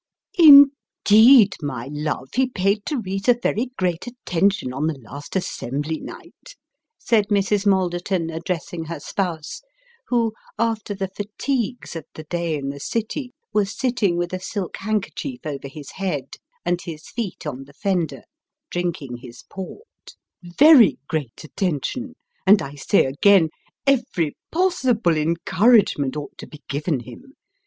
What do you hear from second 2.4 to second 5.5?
paid Teresa very great attention on the last